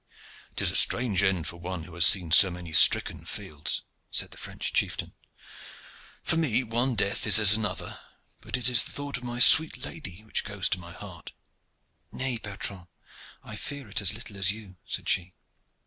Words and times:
"'Tis 0.55 0.71
a 0.71 0.75
strange 0.75 1.21
end 1.21 1.45
for 1.45 1.57
one 1.57 1.83
who 1.83 1.93
has 1.93 2.07
seen 2.07 2.31
so 2.31 2.49
many 2.49 2.73
stricken 2.73 3.23
fields," 3.23 3.83
said 4.09 4.31
the 4.31 4.37
French 4.39 4.73
chieftain. 4.73 5.13
"For 6.23 6.37
me 6.37 6.63
one 6.63 6.95
death 6.95 7.27
is 7.27 7.37
as 7.37 7.53
another, 7.53 7.99
but 8.39 8.57
it 8.57 8.67
is 8.67 8.83
the 8.83 8.91
thought 8.93 9.17
of 9.17 9.23
my 9.23 9.37
sweet 9.39 9.85
lady 9.85 10.23
which 10.23 10.43
goes 10.43 10.69
to 10.69 10.79
my 10.79 10.91
heart." 10.93 11.33
"Nay, 12.11 12.39
Bertrand, 12.39 12.87
I 13.43 13.55
fear 13.55 13.89
it 13.89 14.01
as 14.01 14.15
little 14.15 14.37
as 14.37 14.51
you," 14.51 14.77
said 14.87 15.07
she. 15.07 15.33